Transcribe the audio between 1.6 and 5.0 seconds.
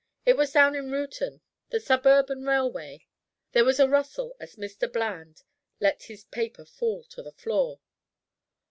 the Suburban Railway." There was a rustle as Mr.